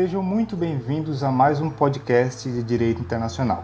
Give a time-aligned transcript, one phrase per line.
[0.00, 3.62] Sejam muito bem-vindos a mais um podcast de Direito Internacional.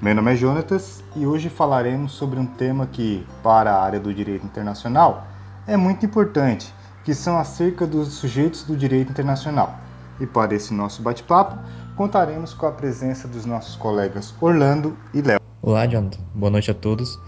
[0.00, 4.12] Meu nome é Jonatas e hoje falaremos sobre um tema que, para a área do
[4.12, 5.24] direito internacional,
[5.64, 9.78] é muito importante, que são acerca dos sujeitos do direito internacional.
[10.18, 11.56] E para esse nosso bate-papo,
[11.94, 15.38] contaremos com a presença dos nossos colegas Orlando e Léo.
[15.62, 16.18] Olá, Jonathan.
[16.34, 17.20] Boa noite a todos.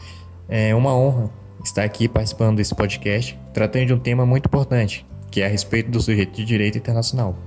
[0.48, 1.30] É uma honra
[1.62, 5.88] estar aqui participando desse podcast, tratando de um tema muito importante, que é a respeito
[5.88, 7.38] do sujeito de direito internacional.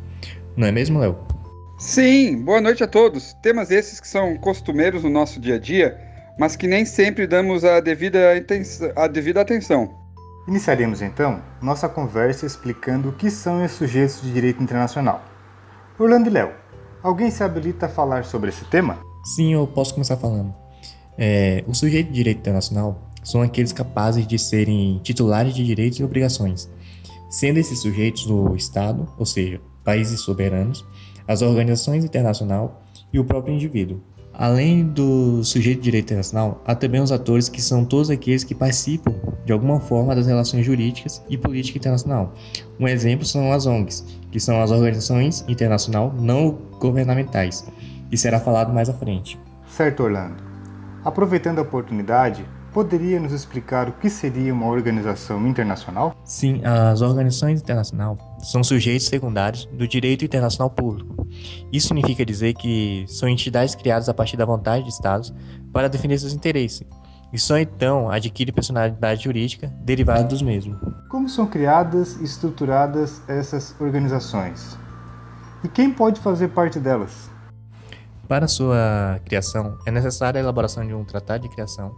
[0.58, 1.16] Não é mesmo, Léo?
[1.78, 3.34] Sim, boa noite a todos.
[3.44, 5.96] Temas esses que são costumeiros no nosso dia a dia,
[6.40, 8.20] mas que nem sempre damos a devida,
[8.96, 9.94] a devida atenção.
[10.48, 15.24] Iniciaremos então nossa conversa explicando o que são os sujeitos de direito internacional.
[16.00, 16.52] Orlando e Léo,
[17.04, 18.98] alguém se habilita a falar sobre esse tema?
[19.36, 20.56] Sim, eu posso começar falando.
[21.16, 26.04] É, o sujeito de direito internacional são aqueles capazes de serem titulares de direitos e
[26.04, 26.68] obrigações,
[27.30, 30.86] sendo esses sujeitos o Estado, ou seja, países soberanos,
[31.26, 32.70] as organizações internacionais
[33.14, 34.02] e o próprio indivíduo.
[34.34, 38.54] Além do sujeito de direito internacional, há também os atores que são todos aqueles que
[38.54, 39.16] participam
[39.46, 42.36] de alguma forma das relações jurídicas e política internacional.
[42.78, 47.66] Um exemplo são as ONGs, que são as organizações internacional não governamentais,
[48.12, 49.40] e será falado mais à frente.
[49.70, 50.44] Certo, Orlando.
[51.06, 52.46] Aproveitando a oportunidade,
[52.78, 56.16] Poderia nos explicar o que seria uma organização internacional?
[56.24, 61.28] Sim, as organizações internacionais são sujeitos secundários do direito internacional público.
[61.72, 65.34] Isso significa dizer que são entidades criadas a partir da vontade de Estados
[65.74, 66.88] para defender seus interesses,
[67.32, 70.78] e só então adquirem personalidade jurídica derivada dos mesmos.
[71.10, 74.78] Como são criadas e estruturadas essas organizações?
[75.64, 77.30] E quem pode fazer parte delas?
[78.28, 81.94] Para sua criação, é necessária a elaboração de um tratado de criação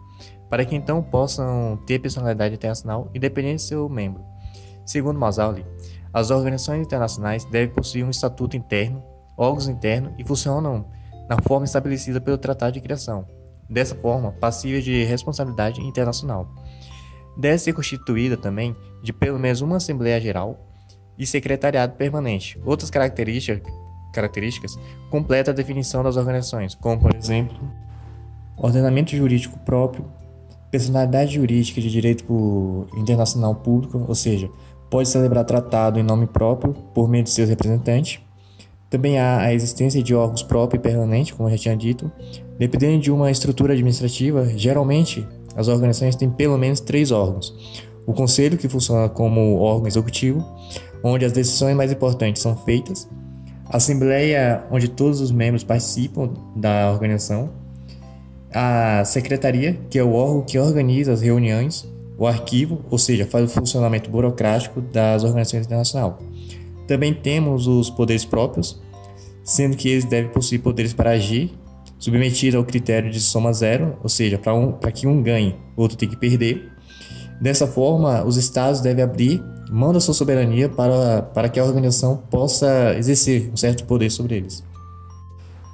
[0.50, 4.24] para que então possam ter personalidade internacional independente de seu membro.
[4.86, 5.66] Segundo Masauli,
[6.14, 9.04] as organizações internacionais devem possuir um estatuto interno,
[9.38, 10.86] órgãos internos e funcionam
[11.30, 13.28] na forma estabelecida pelo Tratado de Criação,
[13.70, 16.48] dessa forma passível de responsabilidade internacional.
[17.38, 20.60] Deve ser constituída também de pelo menos uma Assembleia Geral
[21.18, 22.60] e secretariado permanente.
[22.66, 23.62] Outras características,
[24.14, 24.80] características
[25.12, 27.58] completam a definição das organizações, como por exemplo,
[28.58, 30.06] ordenamento jurídico próprio,
[30.72, 34.50] personalidade jurídica de direito internacional público, ou seja,
[34.90, 38.20] pode celebrar tratado em nome próprio por meio de seus representantes.
[38.90, 42.12] Também há a existência de órgãos próprios e permanentes, como eu já tinha dito.
[42.58, 47.54] Dependendo de uma estrutura administrativa, geralmente as organizações têm pelo menos três órgãos.
[48.06, 50.44] O conselho, que funciona como órgão executivo,
[51.04, 53.08] onde as decisões mais importantes são feitas.
[53.66, 57.52] A assembleia, onde todos os membros participam da organização
[58.54, 61.88] a secretaria, que é o órgão que organiza as reuniões,
[62.20, 66.16] o arquivo, ou seja, faz o funcionamento burocrático das organizações internacionais.
[66.86, 68.82] Também temos os poderes próprios,
[69.42, 71.52] sendo que eles devem possuir poderes para agir,
[71.98, 76.10] submetido ao critério de soma zero, ou seja, para um, que um ganhe, outro tem
[76.10, 76.70] que perder.
[77.42, 79.42] Dessa forma, os estados devem abrir
[79.72, 84.36] mão da sua soberania para, para que a organização possa exercer um certo poder sobre
[84.36, 84.64] eles.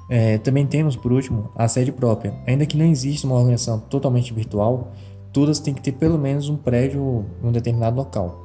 [0.08, 2.34] É, também temos, por último, a sede própria.
[2.46, 4.92] Ainda que não exista uma organização totalmente virtual,
[5.36, 8.42] todas têm que ter pelo menos um prédio em um determinado local.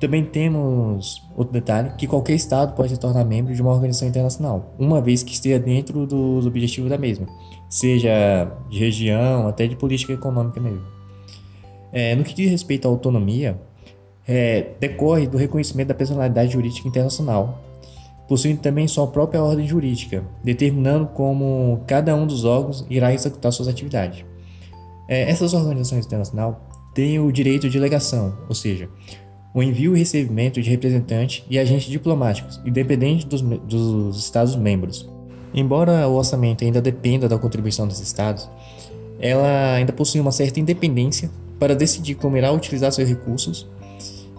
[0.00, 4.74] Também temos outro detalhe, que qualquer Estado pode se tornar membro de uma organização internacional,
[4.78, 7.26] uma vez que esteja dentro dos objetivos da mesma,
[7.68, 10.80] seja de região, até de política econômica mesmo.
[11.92, 13.60] É, no que diz respeito à autonomia,
[14.26, 17.62] é, decorre do reconhecimento da personalidade jurídica internacional,
[18.26, 23.68] possuindo também sua própria ordem jurídica, determinando como cada um dos órgãos irá executar suas
[23.68, 24.24] atividades.
[25.08, 26.54] É, essas organizações internacionais
[26.94, 28.88] têm o direito de legação, ou seja,
[29.54, 35.08] o envio e recebimento de representantes e agentes diplomáticos, independente dos, dos Estados-membros.
[35.54, 38.50] Embora o orçamento ainda dependa da contribuição dos Estados,
[39.18, 43.66] ela ainda possui uma certa independência para decidir como irá utilizar seus recursos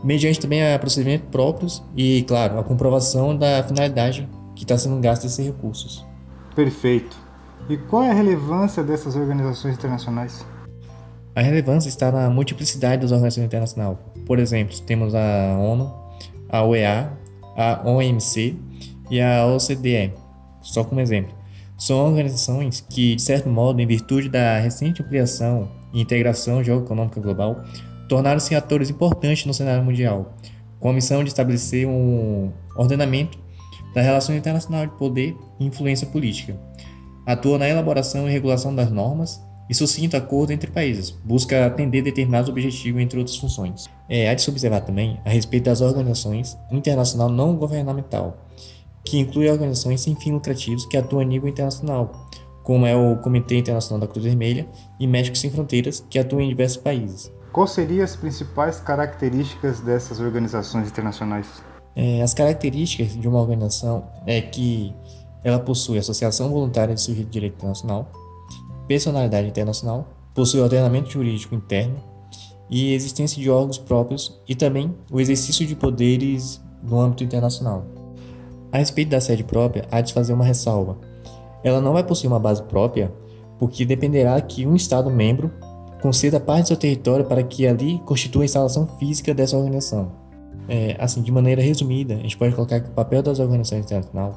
[0.04, 5.26] mediante também a procedimentos próprios e, claro, a comprovação da finalidade que está sendo gasto
[5.26, 6.06] esses recursos.
[6.56, 7.18] Perfeito.
[7.70, 10.46] E qual é a relevância dessas organizações internacionais?
[11.38, 13.96] A relevância está na multiplicidade das organizações internacionais.
[14.26, 15.94] Por exemplo, temos a ONU,
[16.50, 17.14] a UEA,
[17.56, 18.58] a OMC
[19.12, 20.16] e a OCDE,
[20.64, 21.32] só como exemplo.
[21.78, 27.64] São organizações que, de certo modo, em virtude da recente ampliação e integração geoeconômica global,
[28.10, 30.34] tornaram-se atores importantes no cenário mundial,
[30.80, 33.38] com a missão de estabelecer um ordenamento
[33.94, 36.60] da relação internacional de poder e influência política.
[37.28, 42.50] Atua na elaboração e regulação das normas e suscita acordo entre países, busca atender determinados
[42.50, 43.90] objetivos, entre outras funções.
[44.10, 48.38] É, há de se observar também a respeito das organizações internacional não governamental,
[49.04, 52.30] que inclui organizações sem fins lucrativos que atuam a nível internacional,
[52.64, 54.68] como é o Comitê Internacional da Cruz Vermelha
[55.00, 57.32] e Médicos Sem Fronteiras, que atuam em diversos países.
[57.54, 61.48] Quais seriam as principais características dessas organizações internacionais?
[61.96, 64.94] É, as características de uma organização é que
[65.44, 68.12] ela possui associação voluntária de sujeito de direito internacional,
[68.88, 71.98] personalidade internacional, possui ordenamento jurídico interno
[72.70, 77.86] e existência de órgãos próprios e também o exercício de poderes no âmbito internacional.
[78.72, 80.98] A respeito da sede própria, há de fazer uma ressalva.
[81.64, 83.12] Ela não vai possuir uma base própria,
[83.58, 85.52] porque dependerá que um Estado membro
[86.02, 90.12] conceda parte do seu território para que ali constitua a instalação física dessa organização.
[90.70, 94.36] É, assim, de maneira resumida, a gente pode colocar que o papel das organizações internacionais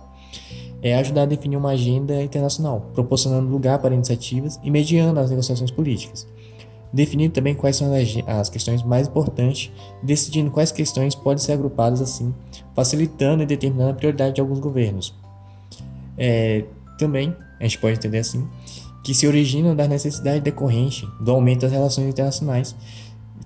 [0.82, 5.71] é ajudar a definir uma agenda internacional, proporcionando lugar para iniciativas e mediando as negociações
[5.71, 6.27] políticas.
[6.93, 7.88] Definindo também quais são
[8.27, 9.71] as questões mais importantes,
[10.03, 12.35] decidindo quais questões podem ser agrupadas assim,
[12.75, 15.15] facilitando e determinando a prioridade de alguns governos.
[16.19, 16.65] É,
[16.99, 18.49] também, a gente pode entender assim,
[19.05, 22.75] que se originam da necessidade decorrente do aumento das relações internacionais,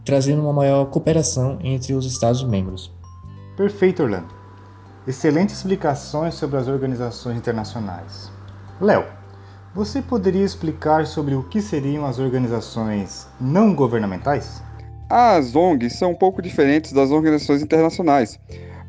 [0.05, 2.91] trazendo uma maior cooperação entre os Estados-membros.
[3.57, 4.44] Perfeito, Orlando.
[5.07, 8.33] Excelentes explicações sobre as organizações internacionais.
[8.81, 9.05] Léo,
[9.75, 14.63] você poderia explicar sobre o que seriam as organizações não governamentais?
[15.11, 18.41] As ONGs são um pouco diferentes das organizações internacionais,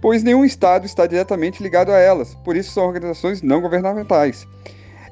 [0.02, 4.48] pois nenhum Estado está diretamente ligado a elas, por isso são organizações não governamentais.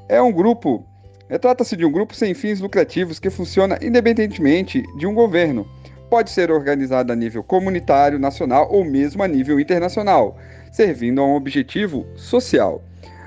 [0.08, 0.86] É um grupo,
[1.28, 5.68] é, trata-se de um grupo sem fins lucrativos que funciona independentemente de um governo.
[6.14, 10.38] Pode ser organizado a nível comunitário, nacional ou mesmo a nível internacional,
[10.70, 12.84] servindo a um objetivo social.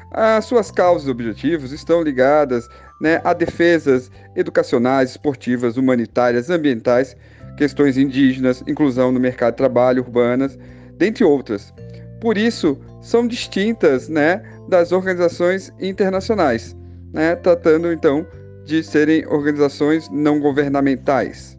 [0.10, 2.66] As suas causas e objetivos estão ligadas
[3.02, 7.14] né, a defesas educacionais, esportivas, humanitárias, ambientais,
[7.58, 10.58] questões indígenas, inclusão no mercado de trabalho, urbanas,
[10.98, 11.74] dentre outras.
[12.22, 16.74] Por isso, são distintas né, das organizações internacionais,
[17.12, 18.26] né, tratando então
[18.64, 21.57] de serem organizações não governamentais.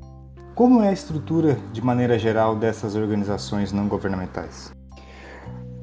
[0.59, 4.73] Como é a estrutura, de maneira geral, dessas organizações não governamentais?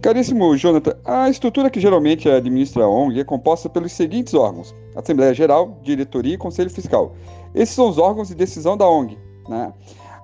[0.02, 5.34] Caríssimo Jonathan, a estrutura que geralmente administra a ONG é composta pelos seguintes órgãos: Assembleia
[5.34, 7.16] Geral, Diretoria e Conselho Fiscal.
[7.54, 9.18] Esses são os órgãos de decisão da ONG.
[9.48, 9.72] Né?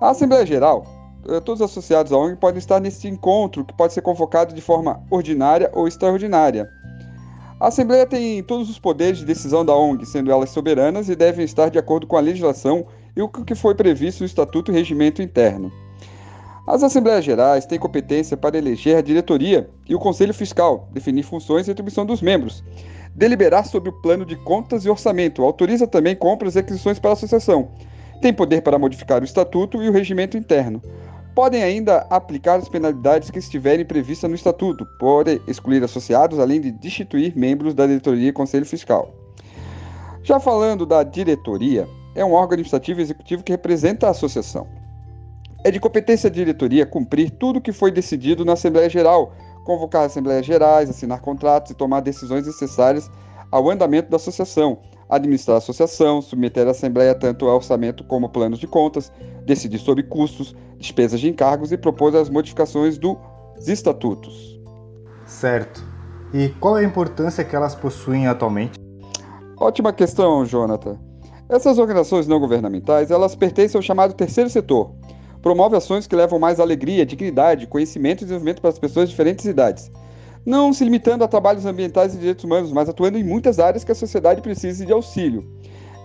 [0.02, 0.84] A Assembleia Geral,
[1.30, 4.60] eh, todos os associados à ONG podem estar nesse encontro, que pode ser convocado de
[4.60, 6.68] forma ordinária ou extraordinária.
[7.58, 11.46] A Assembleia tem todos os poderes de decisão da ONG, sendo elas soberanas e devem
[11.46, 12.86] estar de acordo com a legislação
[13.16, 15.72] e o que foi previsto no Estatuto e Regimento Interno.
[16.68, 21.68] As Assembleias Gerais têm competência para eleger a diretoria e o Conselho Fiscal, definir funções
[21.68, 22.64] e atribuição dos membros,
[23.16, 27.14] deliberar sobre o plano de contas e orçamento, autoriza também compras e aquisições para a
[27.14, 27.70] associação,
[28.22, 30.82] tem poder para modificar o estatuto e o regimento interno.
[31.34, 36.72] Podem ainda aplicar as penalidades que estiverem previstas no estatuto, podem excluir associados, além de
[36.72, 39.14] destituir membros da diretoria e conselho fiscal.
[40.24, 44.68] Já falando da diretoria, é um órgão administrativo e executivo que representa a associação.
[45.64, 50.06] É de competência da diretoria cumprir tudo o que foi decidido na Assembleia Geral, convocar
[50.06, 53.10] Assembleias Gerais, assinar contratos e tomar decisões necessárias
[53.52, 54.80] ao andamento da associação,
[55.10, 59.12] administrar a associação, submeter à Assembleia tanto ao orçamento como planos de contas,
[59.46, 63.18] decidir sobre custos, despesas de encargos e propor as modificações dos
[63.68, 64.60] estatutos.
[65.26, 65.84] Certo.
[66.34, 68.80] E qual é a importância que elas possuem atualmente?
[69.60, 71.11] Ótima questão, Jonathan.
[71.52, 74.96] Essas organizações não governamentais, elas pertencem ao chamado terceiro setor,
[75.42, 79.44] Promove ações que levam mais alegria, dignidade, conhecimento e desenvolvimento para as pessoas de diferentes
[79.46, 79.92] idades.
[80.46, 83.92] Não se limitando a trabalhos ambientais e direitos humanos, mas atuando em muitas áreas que
[83.92, 85.44] a sociedade precise de auxílio.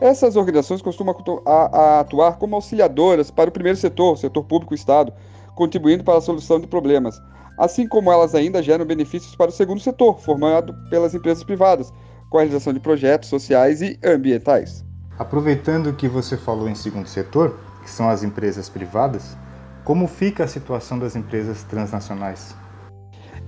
[0.01, 5.13] Essas organizações costumam atuar como auxiliadoras para o primeiro setor, setor público e Estado,
[5.55, 7.21] contribuindo para a solução de problemas,
[7.59, 11.93] assim como elas ainda geram benefícios para o segundo setor, formado pelas empresas privadas,
[12.31, 14.86] com a realização de projetos sociais e ambientais.
[15.19, 19.37] Aproveitando que você falou em segundo setor, que são as empresas privadas,
[19.83, 22.55] como fica a situação das empresas transnacionais?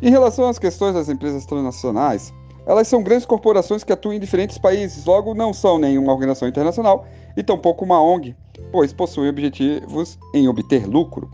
[0.01, 2.33] Em relação às questões das empresas transnacionais,
[2.65, 7.07] elas são grandes corporações que atuam em diferentes países, logo não são nenhuma organização internacional
[7.37, 8.35] e tampouco uma ONG,
[8.73, 11.31] pois possuem objetivos em obter lucro.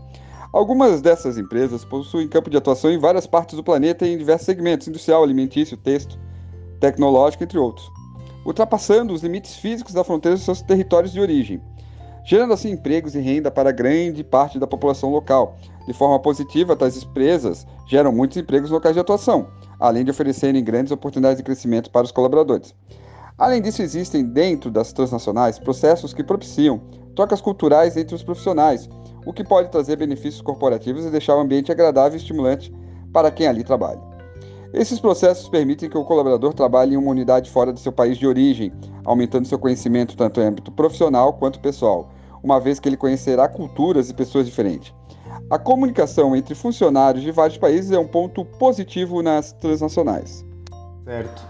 [0.51, 4.87] Algumas dessas empresas possuem campo de atuação em várias partes do planeta em diversos segmentos,
[4.87, 6.17] industrial, alimentício, texto,
[6.79, 7.91] tecnológico, entre outros,
[8.45, 11.61] ultrapassando os limites físicos da fronteira dos seus territórios de origem
[12.25, 15.57] gerando assim empregos e renda para grande parte da população local.
[15.87, 19.47] De forma positiva, tais empresas geram muitos empregos locais de atuação,
[19.79, 22.73] além de oferecerem grandes oportunidades de crescimento para os colaboradores.
[23.37, 26.81] Além disso, existem dentro das transnacionais processos que propiciam
[27.15, 28.89] trocas culturais entre os profissionais,
[29.23, 32.73] o que pode trazer benefícios corporativos e deixar o ambiente agradável e estimulante
[33.13, 34.14] para quem ali trabalha.
[34.77, 38.27] Esses processos permitem que o colaborador trabalhe em uma unidade fora do seu país de
[38.27, 38.73] origem,
[39.05, 42.09] aumentando seu conhecimento tanto em âmbito profissional quanto pessoal,
[42.43, 44.93] uma vez que ele conhecerá culturas e pessoas diferentes.
[45.49, 50.45] A comunicação entre funcionários de vários países é um ponto positivo nas transnacionais.
[51.05, 51.41] Certo.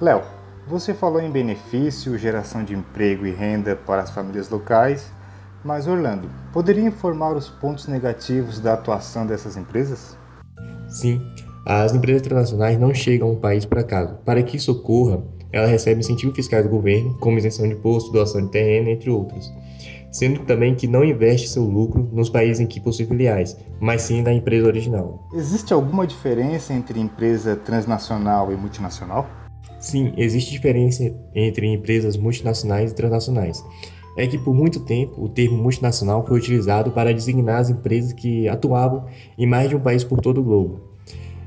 [0.00, 0.22] Léo,
[0.68, 5.10] você falou em benefício, geração de emprego e renda para as famílias locais,
[5.64, 10.16] mas Orlando, poderia informar os pontos negativos da atuação dessas empresas?
[10.88, 11.31] Sim,
[11.64, 14.16] as empresas transnacionais não chegam a um país por acaso.
[14.24, 18.42] Para que isso ocorra, ela recebe incentivos fiscais do governo, como isenção de imposto, doação
[18.42, 19.52] de terreno, entre outros.
[20.10, 24.22] Sendo também que não investe seu lucro nos países em que possui filiais, mas sim
[24.22, 25.26] na empresa original.
[25.32, 29.26] Existe alguma diferença entre empresa transnacional e multinacional?
[29.78, 31.02] Sim, existe diferença
[31.34, 33.64] entre empresas multinacionais e transnacionais.
[34.16, 38.46] É que por muito tempo o termo multinacional foi utilizado para designar as empresas que
[38.48, 39.06] atuavam
[39.38, 40.91] em mais de um país por todo o globo.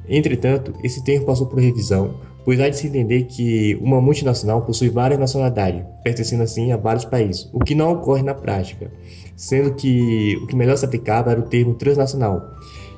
[0.08, 4.90] Entretanto, esse termo passou por revisão, pois há de se entender que uma multinacional possui
[4.90, 8.92] várias nacionalidades, pertencendo assim a vários países, o que não ocorre na prática,
[9.36, 12.42] sendo que o que melhor se aplicava era o termo transnacional,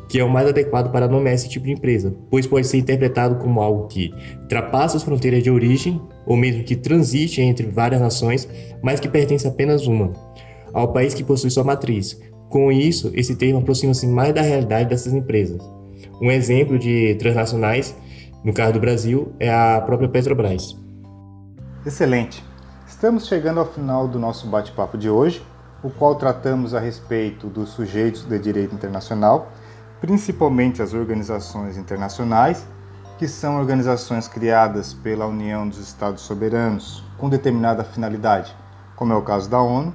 [0.10, 3.36] que é o mais adequado para nomear esse tipo de empresa, pois pode ser interpretado
[3.36, 8.48] como algo que ultrapassa as fronteiras de origem, ou mesmo que transite entre várias nações,
[8.82, 10.12] mas que pertence a apenas uma,
[10.74, 12.20] ao país que possui sua matriz.
[12.50, 15.76] Com isso, esse termo aproxima-se mais da realidade dessas empresas.
[16.22, 17.96] Um exemplo de transnacionais,
[18.44, 20.75] no caso do Brasil, é a própria Petrobras.
[21.86, 22.44] Excelente!
[22.88, 25.46] Estamos chegando ao final do nosso bate-papo de hoje,
[25.84, 29.51] o qual tratamos a respeito dos sujeitos de direito internacional,
[30.01, 32.66] principalmente as organizações internacionais,
[33.18, 38.56] que são organizações criadas pela União dos Estados Soberanos com determinada finalidade,
[38.96, 39.94] como é o caso da ONU.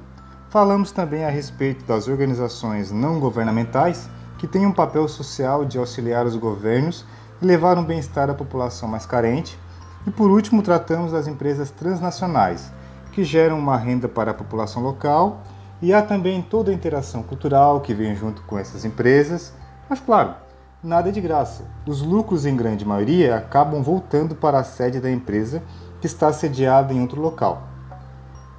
[0.50, 4.09] Falamos também a respeito das organizações não governamentais
[4.42, 7.04] que tem um papel social de auxiliar os governos
[7.40, 9.56] e levar um bem-estar à população mais carente.
[10.04, 12.72] E por último, tratamos das empresas transnacionais,
[13.12, 15.42] que geram uma renda para a população local,
[15.80, 19.52] e há também toda a interação cultural que vem junto com essas empresas.
[19.88, 20.34] Mas claro,
[20.82, 21.64] nada é de graça.
[21.87, 25.62] Os lucros, em grande maioria, acabam voltando para a sede da empresa
[26.00, 27.62] que está sediada em outro local.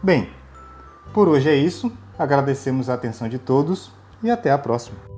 [0.01, 0.29] Bem,
[1.13, 1.91] por hoje é isso.
[2.17, 3.91] Agradecemos a atenção de todos
[4.23, 5.12] e até a próxima.